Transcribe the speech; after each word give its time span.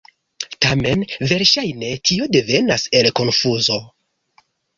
Tamen, 0.65 1.03
verŝajne 1.31 1.91
tio 2.11 2.27
devenas 2.37 2.87
el 3.01 3.11
konfuzo. 3.21 3.79